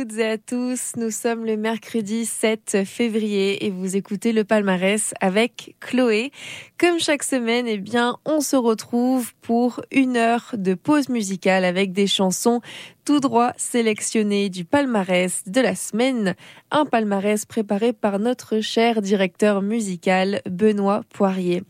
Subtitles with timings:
[0.00, 0.92] Toutes et à tous.
[0.96, 6.32] Nous sommes le mercredi 7 février et vous écoutez le palmarès avec Chloé.
[6.78, 11.92] Comme chaque semaine, eh bien, on se retrouve pour une heure de pause musicale avec
[11.92, 12.62] des chansons
[13.10, 16.36] tout droit sélectionné du palmarès de la semaine,
[16.70, 21.64] un palmarès préparé par notre cher directeur musical Benoît Poirier.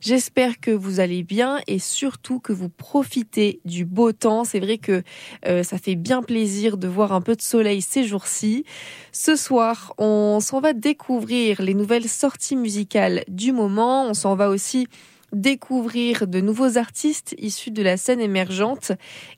[0.00, 4.42] J'espère que vous allez bien et surtout que vous profitez du beau temps.
[4.42, 5.04] C'est vrai que
[5.46, 8.64] euh, ça fait bien plaisir de voir un peu de soleil ces jours-ci.
[9.12, 14.06] Ce soir, on s'en va découvrir les nouvelles sorties musicales du moment.
[14.06, 14.88] On s'en va aussi
[15.32, 18.92] découvrir de nouveaux artistes issus de la scène émergente.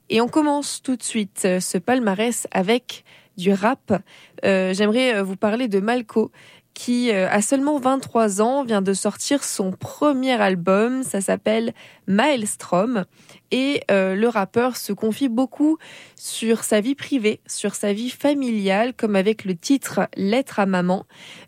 [0.08, 3.04] Et on commence tout de suite euh, ce palmarès avec
[3.36, 4.02] du rap.
[4.44, 6.30] Euh, j'aimerais euh, vous parler de Malco
[6.74, 11.74] qui a seulement 23 ans, vient de sortir son premier album, ça s'appelle
[12.06, 13.04] Maelstrom,
[13.50, 15.76] et le rappeur se confie beaucoup
[16.16, 21.04] sur sa vie privée, sur sa vie familiale, comme avec le titre Lettre à maman.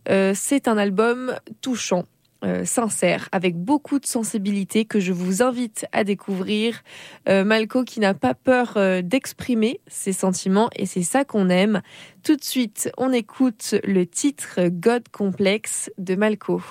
[0.06, 2.04] c'est un album touchant,
[2.44, 6.82] euh, sincère, avec beaucoup de sensibilité que je vous invite à découvrir.
[7.28, 11.80] Euh, Malco qui n'a pas peur euh, d'exprimer ses sentiments et c'est ça qu'on aime.
[12.22, 16.62] Tout de suite, on écoute le titre God Complex de Malco.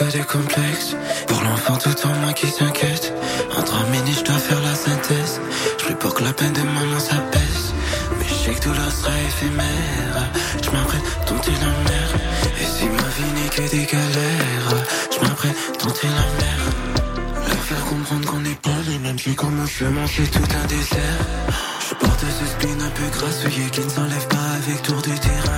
[0.00, 0.96] Ce côté complexe
[1.26, 3.12] Pour l'enfant tout en moi qui s'inquiète.
[3.56, 5.40] En trois minutes je dois faire la synthèse.
[5.78, 7.74] Je pour que la peine de maman s'apaise
[8.18, 10.30] Mais je sais que tout là sera éphémère.
[10.62, 12.08] Je m'apprête tenter la mer
[12.60, 14.72] Et si ma vie n'est que des galères
[15.10, 19.54] Je m'apprête tenter la mer Leur faire comprendre qu'on n'est pas les mêmes Je comme
[19.54, 21.26] mon chemin c'est tout un désert.
[21.88, 25.49] Je porte ce spleen un peu grassouillé Qui ne s'enlève pas avec tour du terrain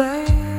[0.00, 0.49] Say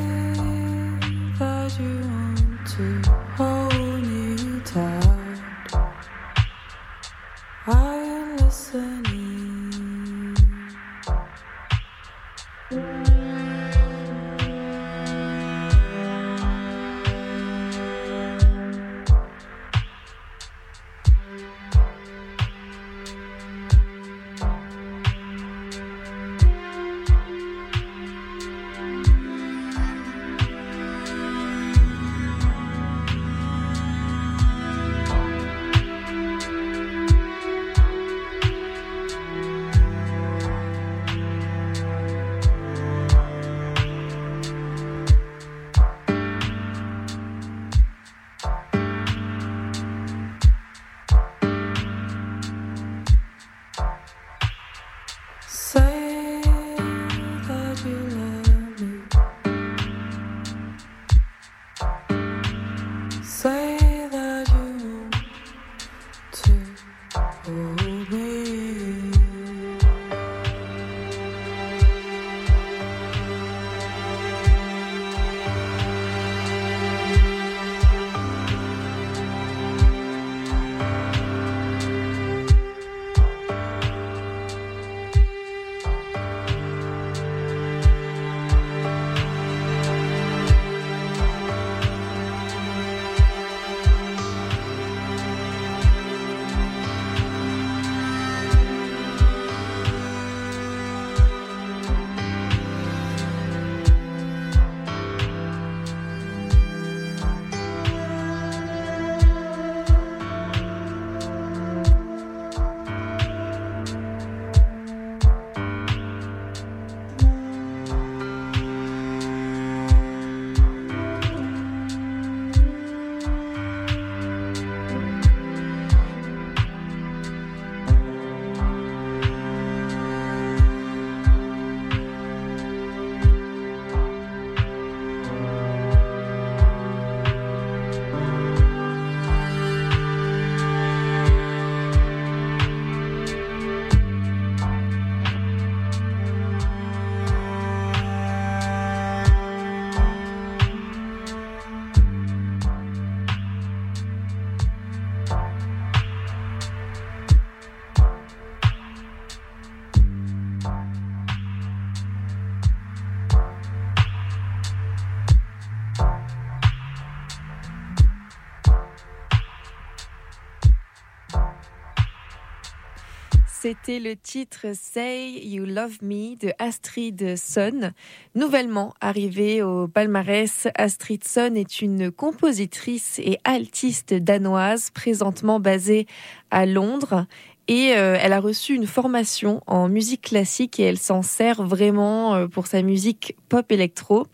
[173.72, 177.94] C'était le titre Say You Love Me de Astrid Son.
[178.36, 186.06] Nouvellement arrivée au palmarès, Astrid Son est une compositrice et altiste danoise présentement basée
[186.50, 187.28] à Londres.
[187.70, 192.36] Et euh, elle a reçu une formation en musique classique et elle s'en sert vraiment
[192.36, 194.28] euh, pour sa musique pop électro.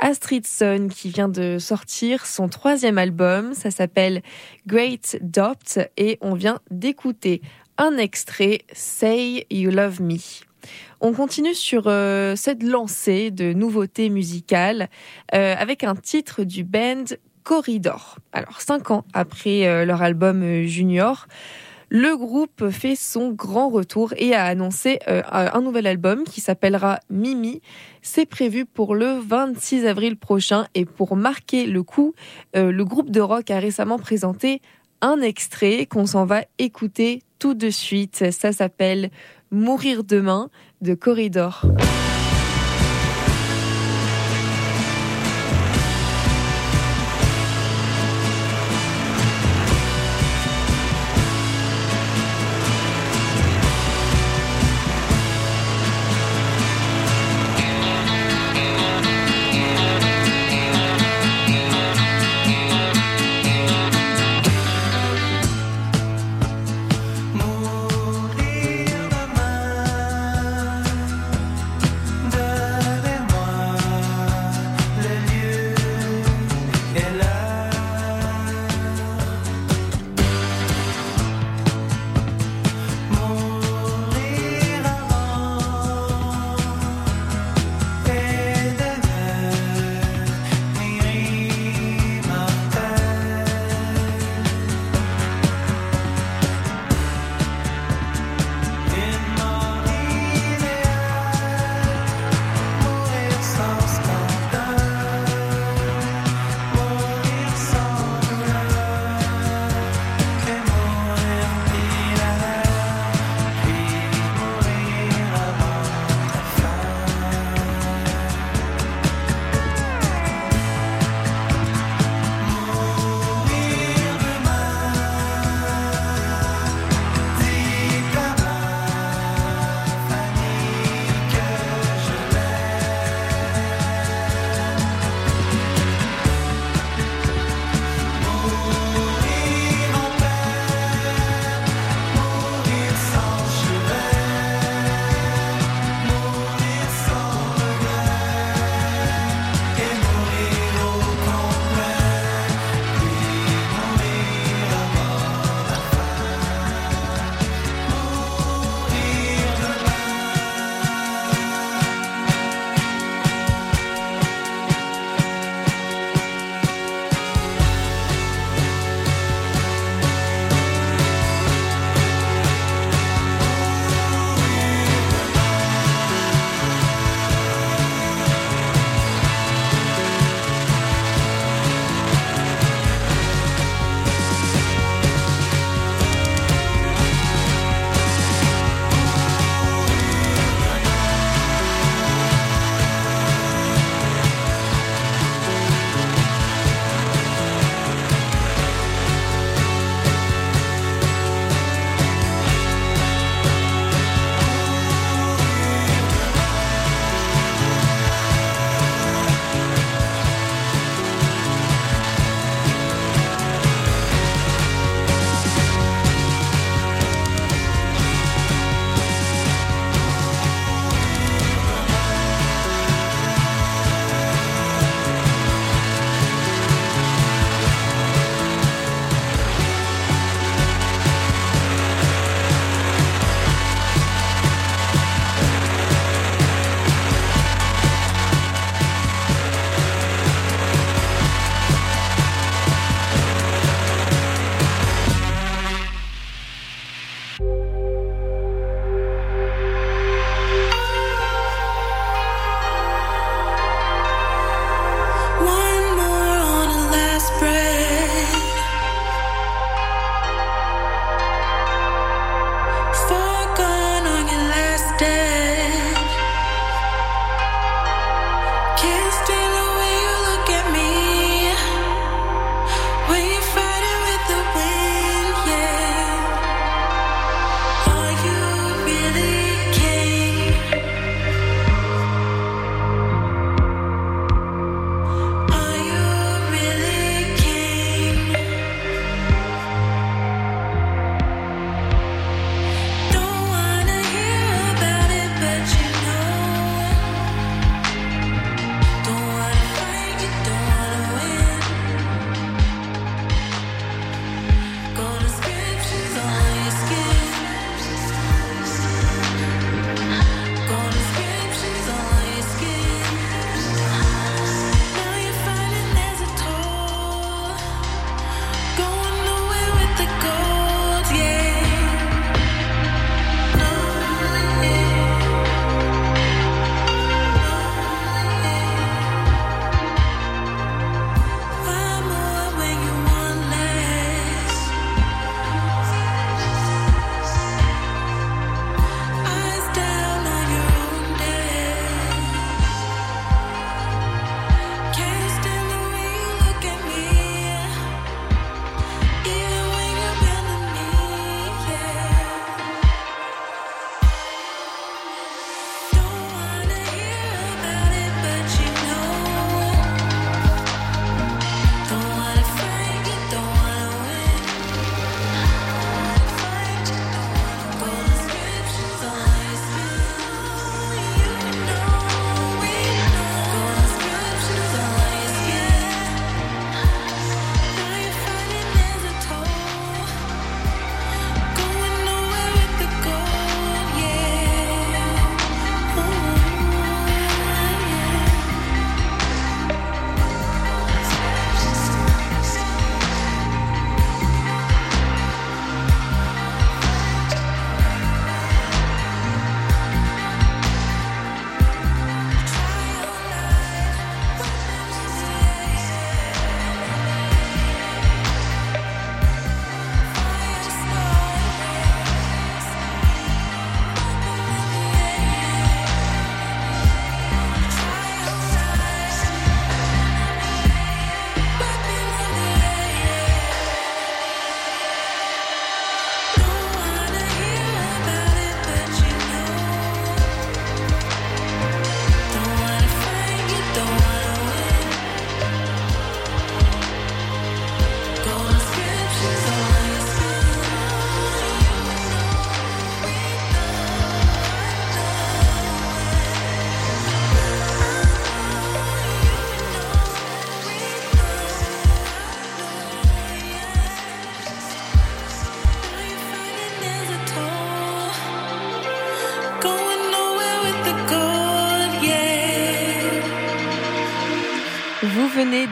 [0.00, 4.22] Astrid Son qui vient de sortir son troisième album, ça s'appelle
[4.66, 7.42] Great Dopt et on vient d'écouter
[7.78, 10.18] un extrait Say You Love Me.
[11.00, 14.88] On continue sur euh, cette lancée de nouveautés musicales
[15.34, 17.04] euh, avec un titre du band
[17.42, 18.18] Corridor.
[18.32, 21.26] Alors cinq ans après euh, leur album Junior,
[21.88, 27.60] le groupe fait son grand retour et a annoncé un nouvel album qui s'appellera Mimi.
[28.00, 32.14] C'est prévu pour le 26 avril prochain et pour marquer le coup,
[32.54, 34.62] le groupe de rock a récemment présenté
[35.02, 38.30] un extrait qu'on s'en va écouter tout de suite.
[38.30, 39.10] Ça s'appelle
[39.50, 40.48] Mourir demain
[40.80, 41.62] de Corridor.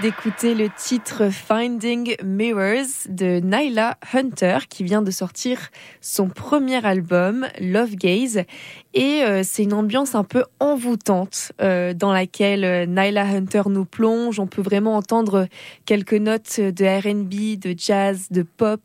[0.01, 7.47] D'écouter le titre Finding Mirrors de Nyla Hunter qui vient de sortir son premier album
[7.61, 8.45] Love Gaze
[8.93, 13.85] et euh, c'est une ambiance un peu envoûtante euh, dans laquelle euh, Nyla Hunter nous
[13.85, 14.41] plonge.
[14.41, 15.47] On peut vraiment entendre
[15.87, 18.81] quelques notes de R&B, de jazz, de pop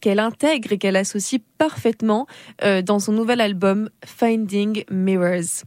[0.00, 2.28] qu'elle intègre et qu'elle associe parfaitement
[2.84, 5.64] dans son nouvel album Finding Mirrors.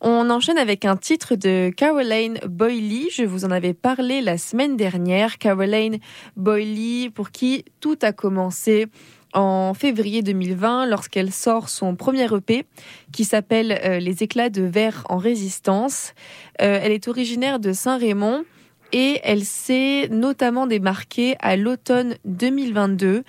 [0.00, 3.08] On enchaîne avec un titre de Caroline Boyley.
[3.12, 5.38] Je vous en avais parlé la semaine dernière.
[5.38, 5.98] Caroline
[6.36, 8.88] Boyley, pour qui tout a commencé
[9.34, 12.64] en février 2020 lorsqu'elle sort son premier EP
[13.12, 16.14] qui s'appelle euh, Les éclats de verre en résistance.
[16.62, 18.44] Euh, elle est originaire de Saint-Raymond
[18.92, 23.22] et elle s'est notamment démarquée à l'automne 2022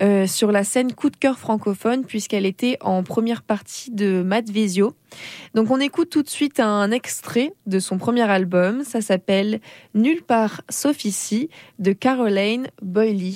[0.00, 4.94] euh, sur la scène coup de cœur francophone puisqu'elle était en première partie de Visio.
[5.54, 9.60] Donc on écoute tout de suite un extrait de son premier album, ça s'appelle
[9.94, 13.34] Nulle part sauf ici de Caroline Boyley.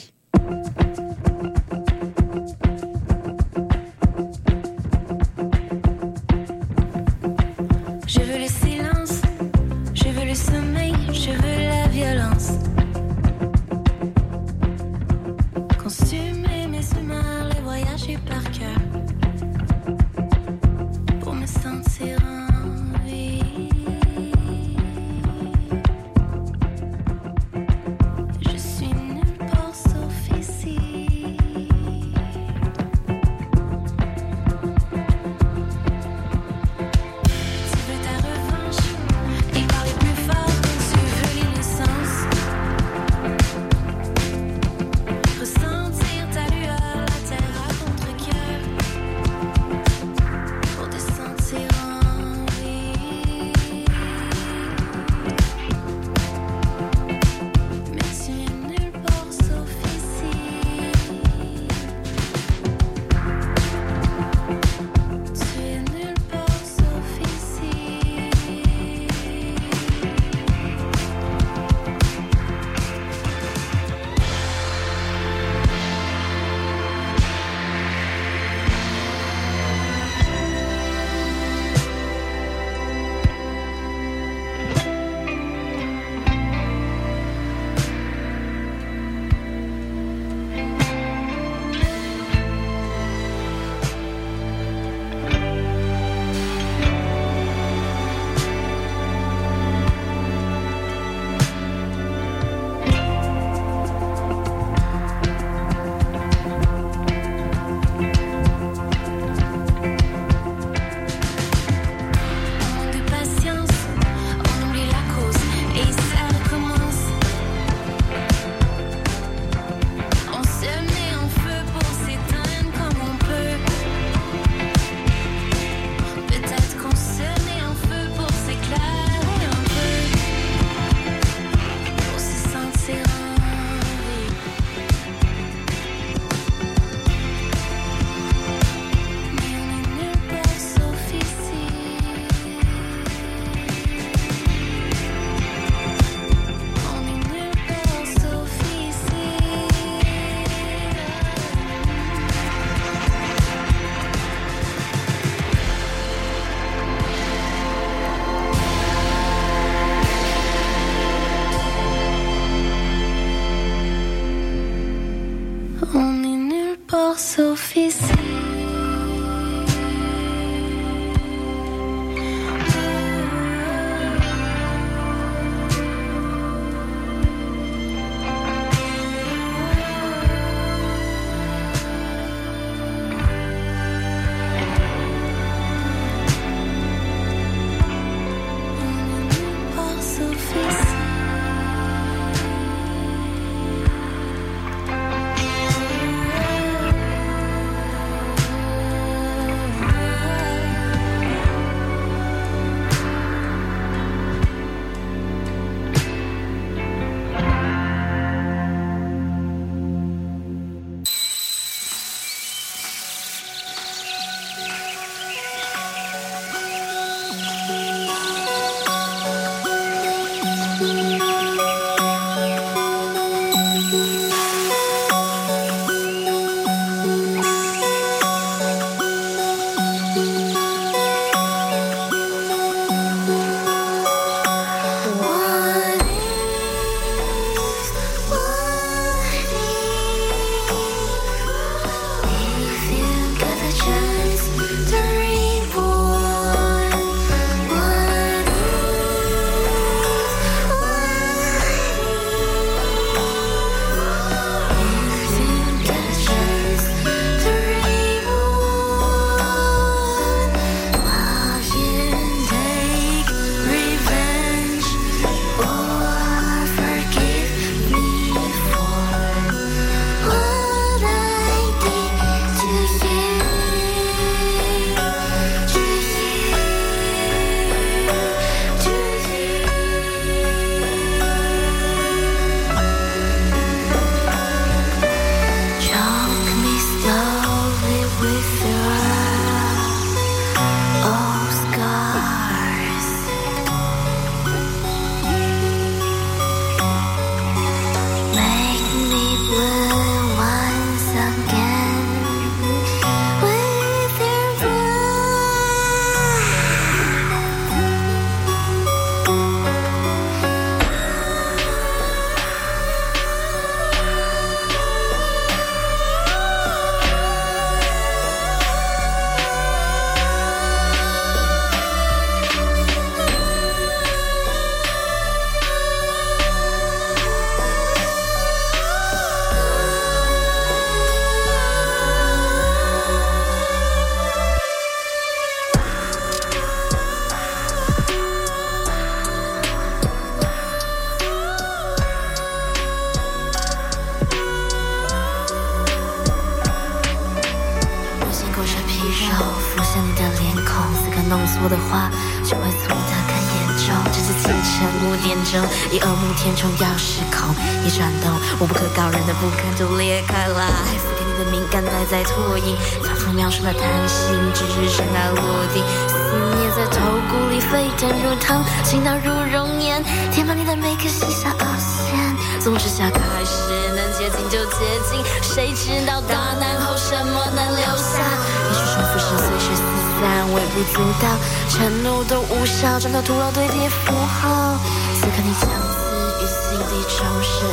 [362.12, 365.40] 在拖影，反复描述的贪心，只是尘埃落
[365.72, 365.82] 定。
[366.12, 367.00] 思念在头
[367.32, 372.60] 骨里沸腾如汤，倾倒如熔岩，填满你的每个细小凹陷。
[372.60, 378.20] 纵使下开始，能接近就接近，谁知道大难后什么能留下？
[378.20, 379.80] 也许重复是随时四
[380.20, 381.32] 散，微不足道，
[381.70, 384.76] 承诺都无效，转头徒劳堆叠符号。
[385.16, 387.64] 此刻你将死于心底重生，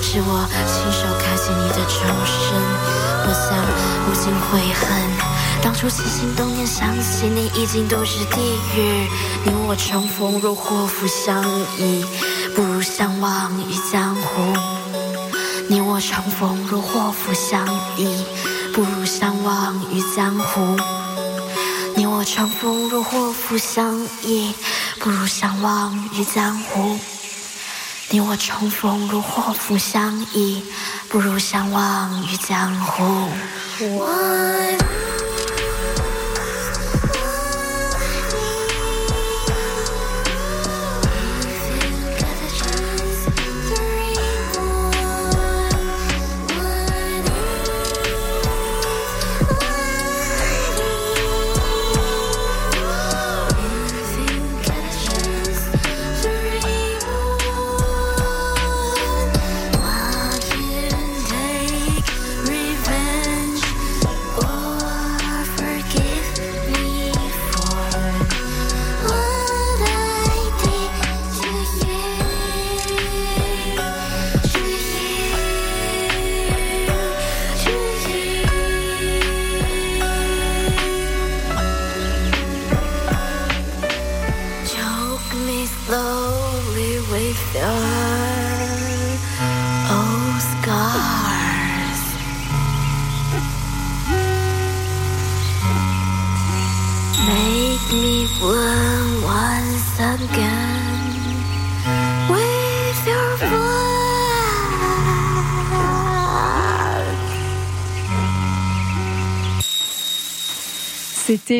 [0.00, 2.54] 是我亲手开启你的重生。
[3.22, 3.56] 我想
[4.06, 4.86] 无尽悔恨。
[5.62, 8.40] 当初起心动念，想起你已经都是地
[8.74, 9.06] 狱。
[9.44, 11.44] 你我重逢若祸福相
[11.78, 12.04] 依，
[12.56, 14.56] 不如相忘于江湖。
[15.68, 18.24] 你我重逢若祸福相依，
[18.72, 20.76] 不如相忘于江湖。
[21.94, 24.54] 你我重逢若祸福相依，
[24.98, 26.98] 不如相忘于江湖。
[28.12, 30.64] 你我重逢如祸福相依，
[31.08, 33.28] 不如相忘于江湖。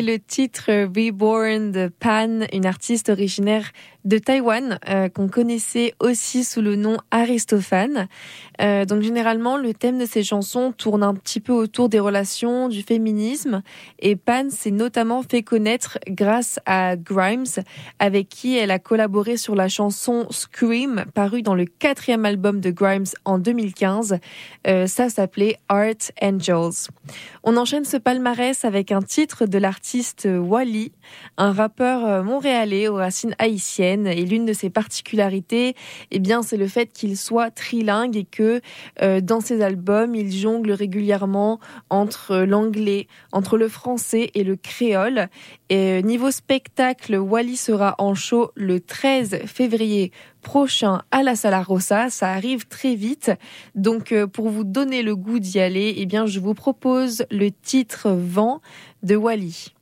[0.03, 3.71] Le titre Reborn de Pan, une artiste originaire
[4.05, 8.07] de Taïwan euh, qu'on connaissait aussi sous le nom Aristophane.
[8.61, 12.67] Euh, donc généralement, le thème de ces chansons tourne un petit peu autour des relations,
[12.67, 13.61] du féminisme.
[13.99, 17.45] Et Pan s'est notamment fait connaître grâce à Grimes,
[17.99, 22.71] avec qui elle a collaboré sur la chanson Scream, parue dans le quatrième album de
[22.71, 24.19] Grimes en 2015.
[24.67, 26.89] Euh, ça s'appelait Art Angels.
[27.43, 30.91] On enchaîne ce palmarès avec un titre de l'artiste Wally,
[31.37, 35.75] un rappeur montréalais aux racines haïtiennes et l'une de ses particularités,
[36.11, 38.61] eh bien, c'est le fait qu'il soit trilingue et que
[39.01, 45.27] euh, dans ses albums, il jongle régulièrement entre l'anglais, entre le français et le créole.
[45.69, 51.63] Et euh, niveau spectacle, Wally sera en show le 13 février prochain à la Sala
[51.63, 52.09] Rossa.
[52.09, 53.31] Ça arrive très vite.
[53.75, 57.51] Donc, euh, pour vous donner le goût d'y aller, eh bien, je vous propose le
[57.51, 58.61] titre Vent
[59.03, 59.73] de Wally.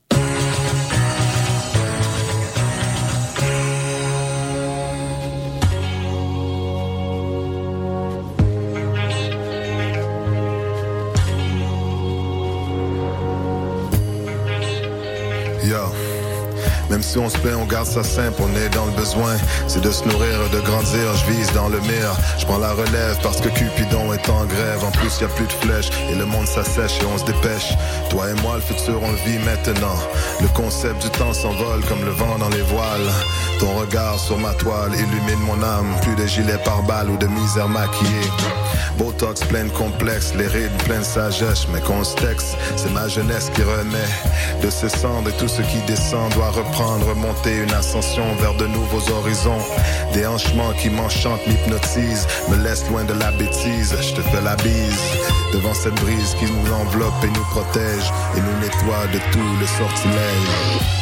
[17.09, 19.35] Si on se plaît, on garde ça simple, on est dans le besoin.
[19.67, 22.13] C'est de se nourrir, de grandir, je vise dans le mire.
[22.37, 24.83] Je prends la relève parce que Cupidon est en grève.
[24.85, 27.73] En plus, y a plus de flèches et le monde s'assèche et on se dépêche.
[28.11, 29.97] Toi et moi, le futur, on le vit maintenant.
[30.39, 33.09] Le concept du temps s'envole comme le vent dans les voiles.
[33.59, 35.95] Ton regard sur ma toile illumine mon âme.
[36.03, 38.29] Plus de gilets par balles ou de misère maquillée.
[38.99, 41.65] Botox plein de complexes, les rides pleines de sagesse.
[41.73, 42.15] Mais qu'on se
[42.75, 44.61] c'est ma jeunesse qui renaît.
[44.61, 48.67] De ses cendres et tout ce qui descend doit reprendre, remonter une ascension vers de
[48.67, 49.63] nouveaux horizons.
[50.13, 53.95] Des hanchements qui m'enchantent, m'hypnotisent, me laissent loin de la bêtise.
[54.01, 55.01] Je te fais la bise
[55.53, 59.67] devant cette brise qui nous enveloppe et nous protège et nous nettoie de tous les
[59.67, 60.98] sortilèges.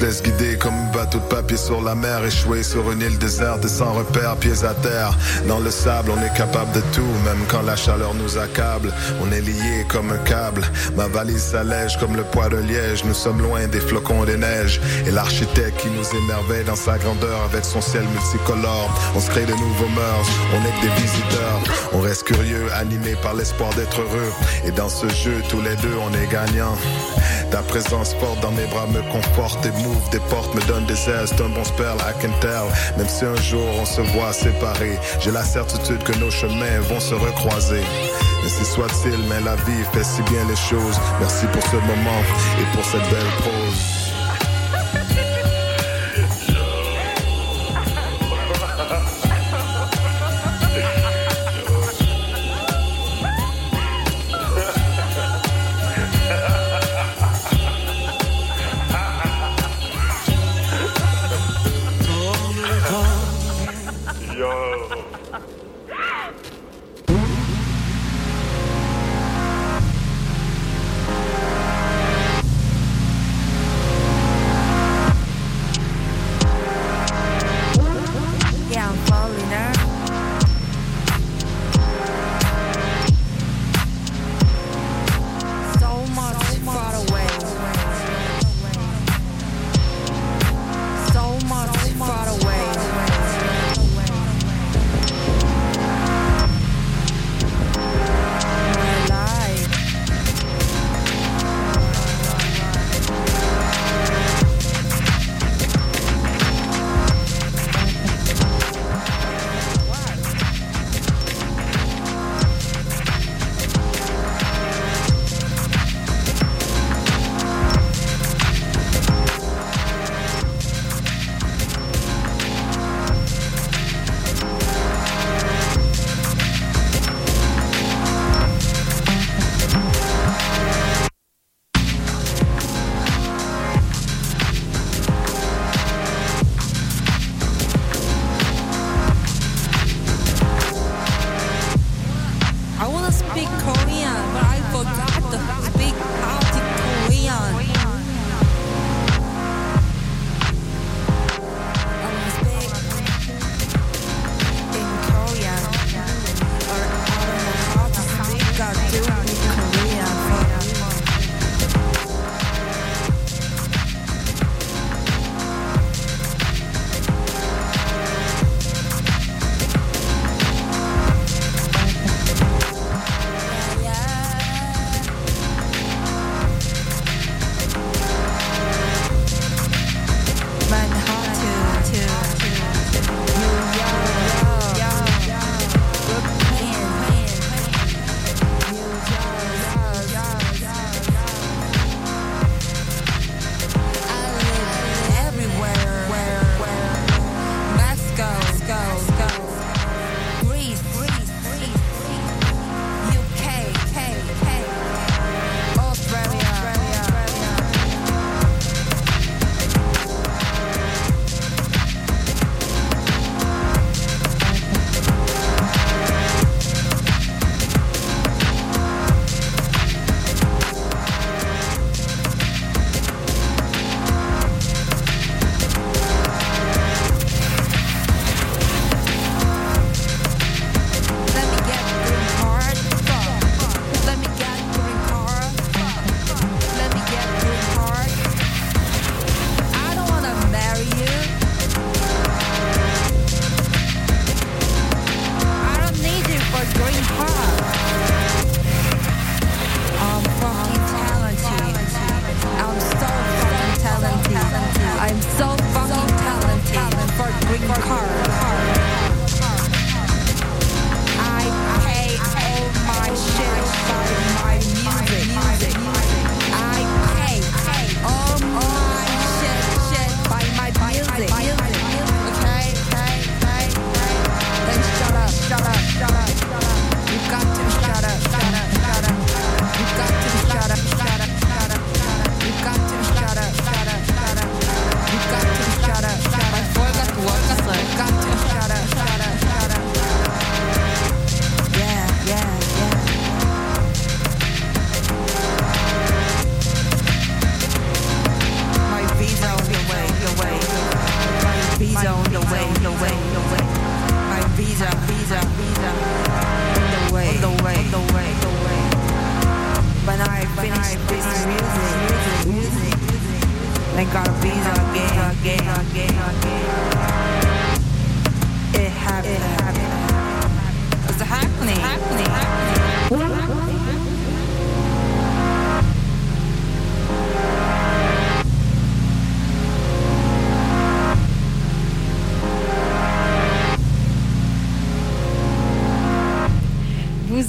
[0.00, 3.64] Se laisse guider comme bateau de papier sur la mer, échoué sur une île déserte
[3.64, 5.16] et sans repère, pieds à terre.
[5.46, 8.92] Dans le sable, on est capable de tout, même quand la chaleur nous accable.
[9.22, 10.62] On est lié comme un câble.
[10.96, 13.04] Ma valise s'allège comme le poids de liège.
[13.04, 14.80] Nous sommes loin des flocons des neiges.
[15.06, 18.90] Et l'architecte qui nous émerveille dans sa grandeur avec son ciel multicolore.
[19.14, 21.60] On se crée de nouveaux mœurs, on est que des visiteurs.
[21.92, 24.32] On reste curieux, animé par l'espoir d'être heureux.
[24.64, 26.76] Et dans ce jeu, tous les deux, on est gagnants.
[27.50, 30.96] Ta présence forte dans mes bras me conforte et m'ouvre des portes, me donne des.
[30.96, 32.30] C'est un bon spell, I can.
[32.96, 37.00] Même si un jour on se voit séparés, j'ai la certitude que nos chemins vont
[37.00, 37.82] se recroiser.
[38.44, 40.98] Ainsi soit-il, mais la vie fait si bien les choses.
[41.20, 42.22] Merci pour ce moment
[42.60, 44.09] et pour cette belle prose.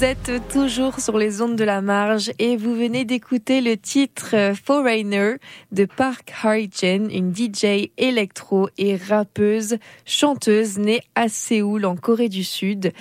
[0.02, 4.34] Vous êtes toujours sur les ondes de la marge et vous venez d'écouter le titre
[4.64, 5.34] Foreigner
[5.70, 12.42] de Park Hae-jin, une DJ électro et rappeuse, chanteuse née à Séoul en Corée du
[12.42, 12.92] Sud.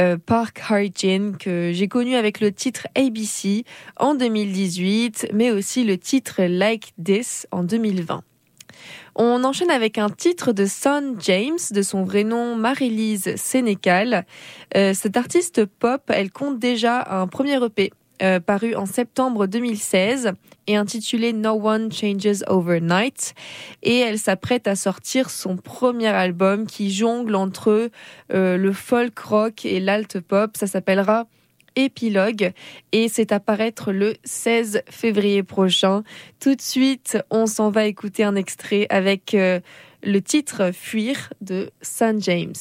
[0.00, 3.62] Euh, Park Hae-jin que j'ai connu avec le titre ABC
[3.96, 8.24] en 2018, mais aussi le titre Like This en 2020.
[9.20, 14.24] On enchaîne avec un titre de Son James, de son vrai nom Marie-Lise Sénécal.
[14.76, 17.90] Euh, cette artiste pop, elle compte déjà un premier EP
[18.22, 20.34] euh, paru en septembre 2016
[20.68, 23.34] et intitulé No One Changes Overnight.
[23.82, 27.90] Et elle s'apprête à sortir son premier album qui jongle entre
[28.32, 30.56] euh, le folk rock et l'alt pop.
[30.56, 31.26] Ça s'appellera
[31.78, 32.52] épilogue
[32.92, 36.02] et c'est à paraître le 16 février prochain.
[36.40, 39.60] Tout de suite, on s'en va écouter un extrait avec euh,
[40.02, 42.54] le titre Fuir de San James.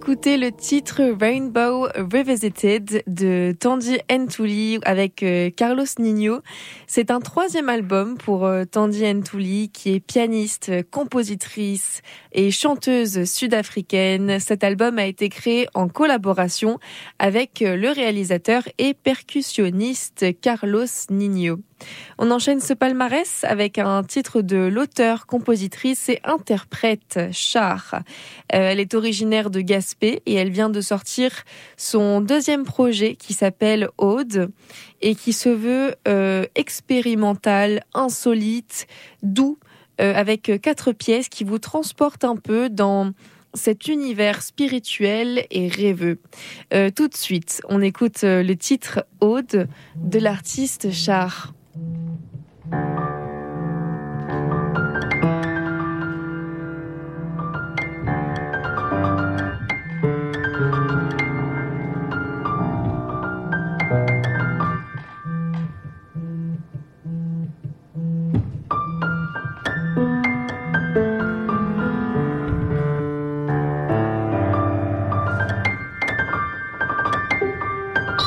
[0.00, 6.40] D'écouter le titre Rainbow Revisited de Tandy Ntuli avec euh, Carlos Nino.
[6.86, 12.00] C'est un troisième album pour euh, Tandy Ntuli qui est pianiste, compositrice
[12.32, 14.40] et chanteuse sud-africaine.
[14.40, 16.78] Cet album a été créé en collaboration
[17.18, 21.58] avec euh, le réalisateur et percussionniste Carlos Nino.
[22.18, 27.94] On enchaîne ce palmarès avec un titre de l'auteur, compositrice et interprète Char.
[27.94, 28.00] Euh,
[28.50, 31.32] elle est originaire de Gaspé et elle vient de sortir
[31.76, 34.50] son deuxième projet qui s'appelle Aude
[35.00, 38.86] et qui se veut euh, expérimental, insolite,
[39.22, 39.58] doux,
[40.00, 43.12] euh, avec quatre pièces qui vous transportent un peu dans
[43.54, 46.20] cet univers spirituel et rêveux.
[46.70, 49.66] tout de suite, on écoute le titre Aude
[49.96, 51.52] de l'artiste Char.
[51.72, 51.78] Je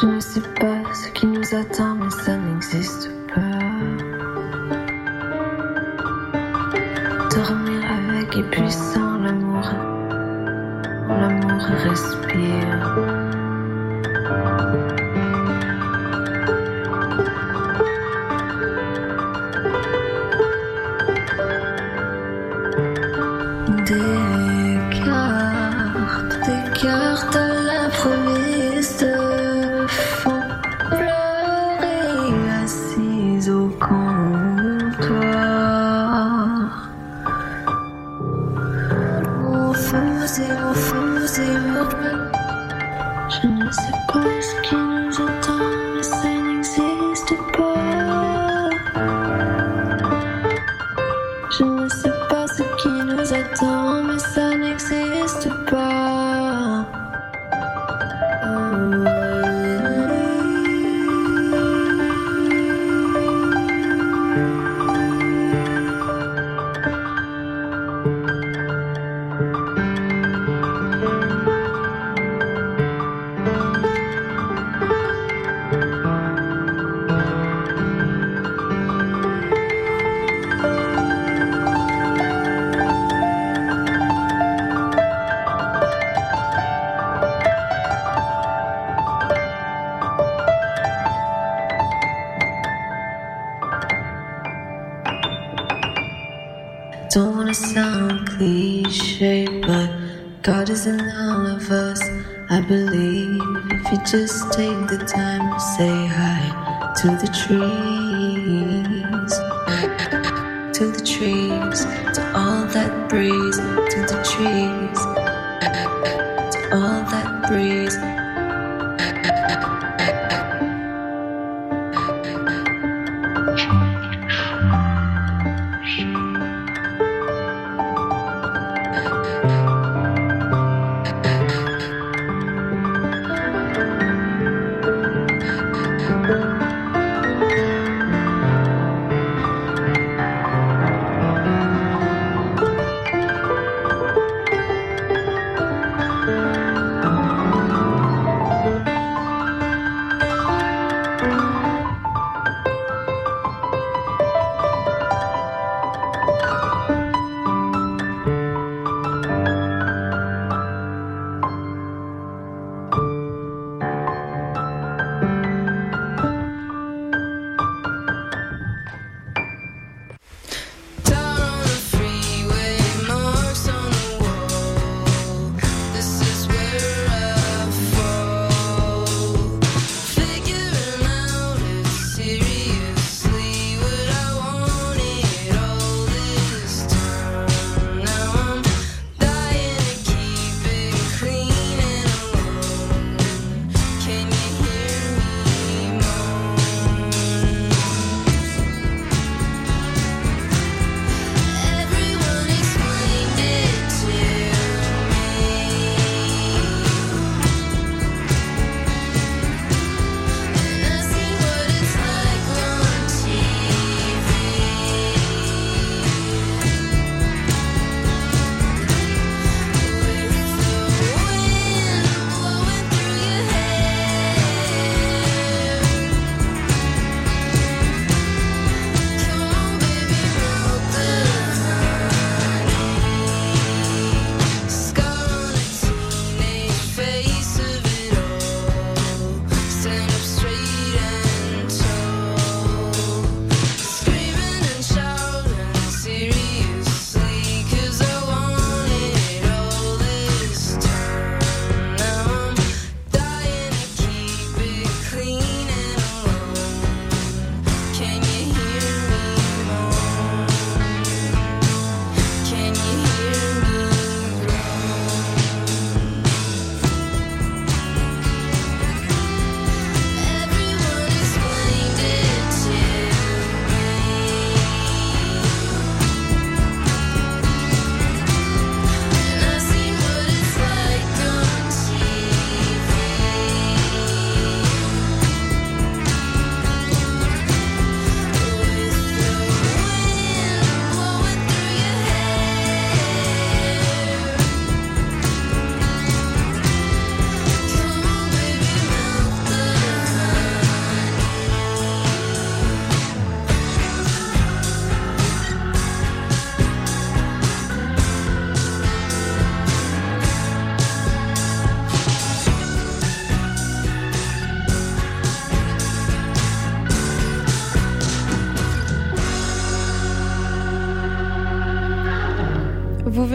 [0.08, 2.38] ne sais pas ce qui nous attend, mais ça
[8.54, 9.72] avec et puis sans l'amour,
[11.10, 12.23] l'amour respire.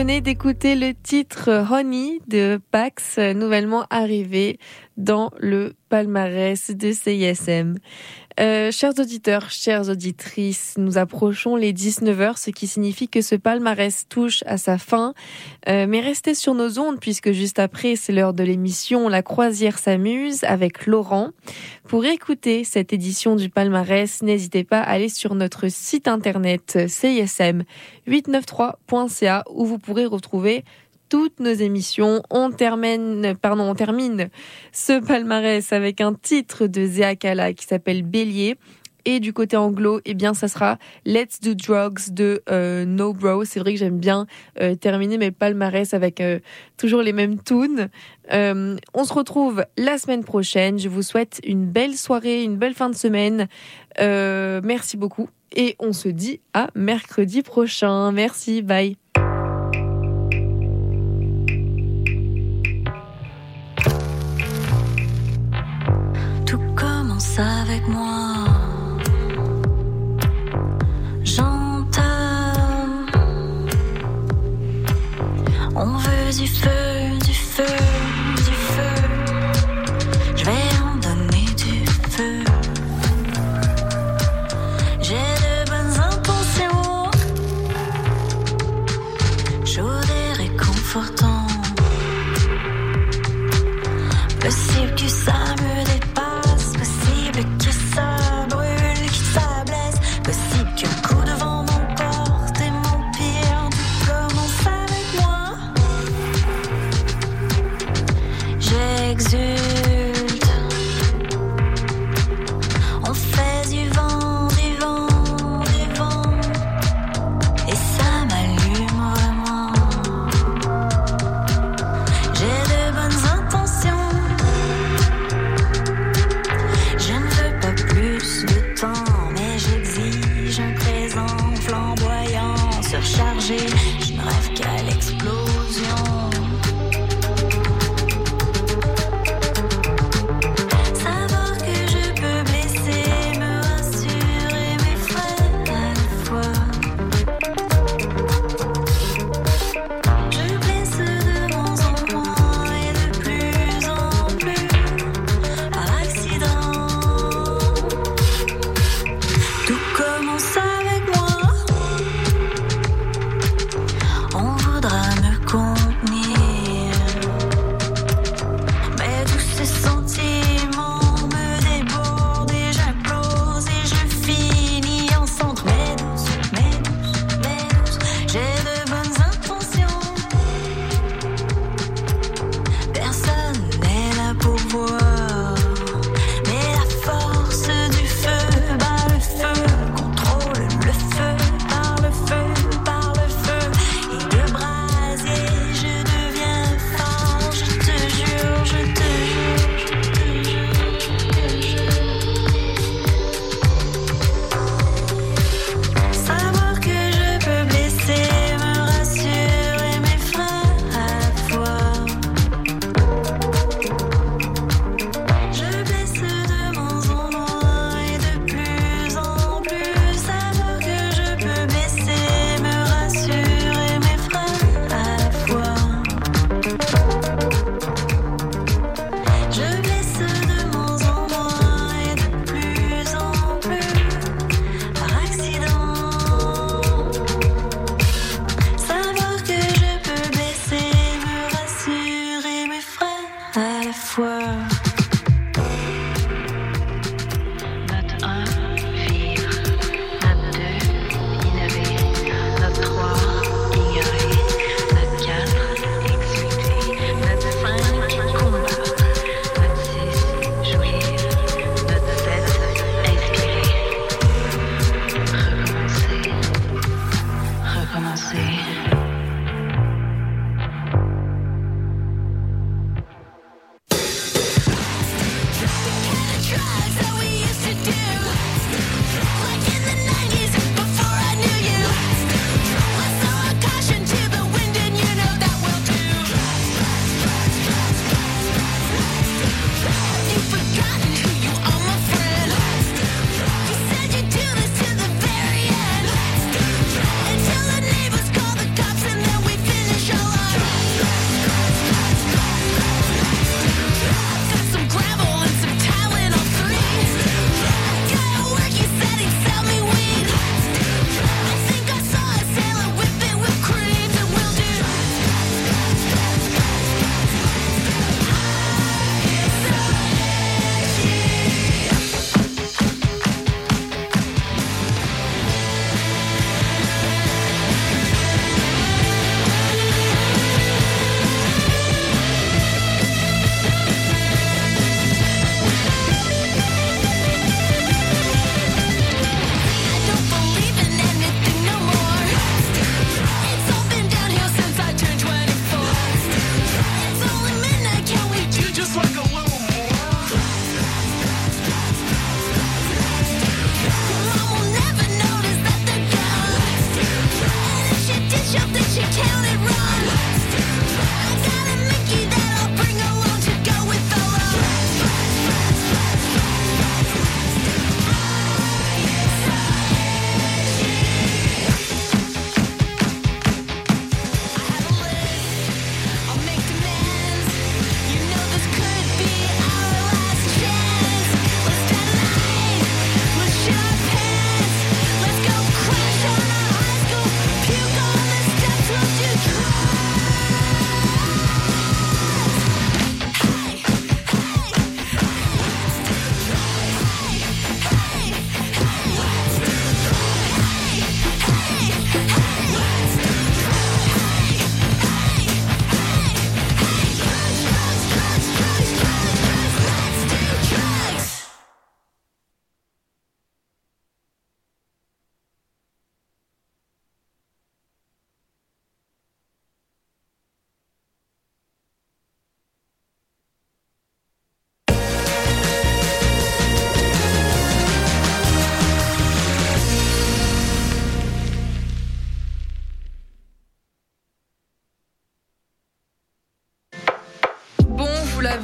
[0.08, 4.58] D'écouter le titre Honey de Pax, nouvellement arrivé
[4.96, 7.74] dans le palmarès de CISM.
[8.38, 14.06] Euh, chers auditeurs, chères auditrices, nous approchons les 19h, ce qui signifie que ce palmarès
[14.08, 15.12] touche à sa fin.
[15.68, 19.80] Euh, mais restez sur nos ondes puisque juste après, c'est l'heure de l'émission La croisière
[19.80, 21.30] s'amuse avec Laurent.
[21.88, 29.42] Pour écouter cette édition du palmarès, n'hésitez pas à aller sur notre site internet cism893.ca
[29.50, 30.62] où vous pourrez retrouver
[31.08, 32.22] toutes nos émissions.
[32.30, 34.28] On termine, pardon, on termine
[34.72, 38.56] ce palmarès avec un titre de Zéa Kala qui s'appelle Bélier.
[39.04, 43.44] Et du côté anglo, eh bien, ça sera Let's Do Drugs de euh, No Bro.
[43.46, 44.26] C'est vrai que j'aime bien
[44.60, 46.40] euh, terminer mes palmarès avec euh,
[46.76, 47.88] toujours les mêmes tunes.
[48.30, 50.78] on se retrouve la semaine prochaine.
[50.78, 53.48] Je vous souhaite une belle soirée, une belle fin de semaine.
[53.98, 55.30] merci beaucoup.
[55.56, 58.12] Et on se dit à mercredi prochain.
[58.12, 59.07] Merci, bye.
[67.40, 68.44] Avec moi.
[71.22, 72.02] J'entends.
[75.76, 76.97] On veut du feu.